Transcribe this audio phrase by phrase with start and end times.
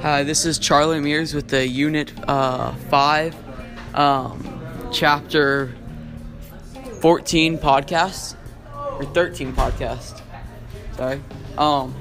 [0.00, 5.74] Hi, this is Charlie Mears with the Unit uh, 5, um, Chapter
[7.02, 8.36] 14 podcast,
[8.74, 10.22] or 13 podcast.
[10.96, 11.20] Sorry.
[11.58, 11.94] Um,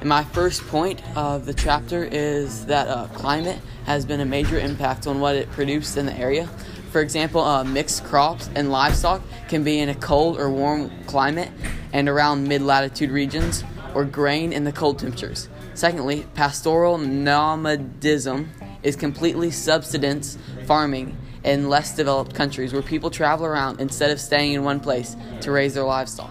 [0.00, 4.58] and my first point of the chapter is that uh, climate has been a major
[4.58, 6.46] impact on what it produced in the area.
[6.90, 11.50] For example, uh, mixed crops and livestock can be in a cold or warm climate
[11.92, 15.48] and around mid latitude regions, or grain in the cold temperatures.
[15.74, 18.50] Secondly, pastoral nomadism
[18.82, 24.52] is completely subsistence farming in less developed countries where people travel around instead of staying
[24.52, 26.30] in one place to raise their livestock.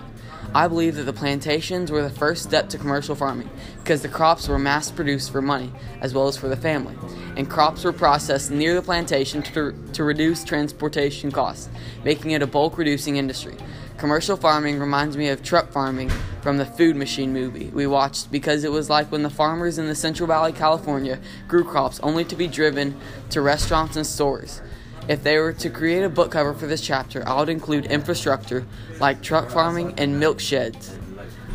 [0.55, 4.48] I believe that the plantations were the first step to commercial farming because the crops
[4.48, 6.95] were mass produced for money as well as for the family,
[7.38, 11.70] and crops were processed near the plantation to, to reduce transportation costs,
[12.03, 13.55] making it a bulk reducing industry.
[13.99, 16.09] Commercial farming reminds me of truck farming
[16.41, 19.86] from the Food Machine movie we watched because it was like when the farmers in
[19.86, 24.61] the Central Valley, California grew crops only to be driven to restaurants and stores.
[25.10, 28.68] If they were to create a book cover for this chapter, I would include infrastructure
[29.00, 30.96] like truck farming and milk sheds,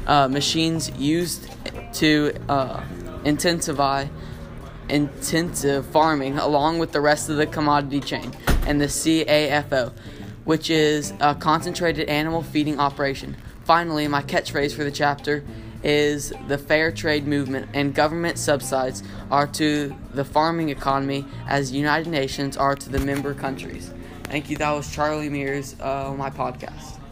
[0.09, 1.49] uh, machines used
[1.95, 2.83] to uh,
[3.25, 4.07] intensify
[4.89, 8.33] intensive farming along with the rest of the commodity chain,
[8.67, 9.93] and the CAFO
[10.45, 13.37] which is a concentrated animal feeding operation.
[13.65, 15.43] Finally, my catchphrase for the chapter
[15.85, 22.09] is the fair trade movement and government subsidies are to the farming economy as United
[22.09, 23.93] Nations are to the member countries.
[24.25, 24.57] Thank you.
[24.57, 27.04] That was Charlie Mears uh, on my podcast.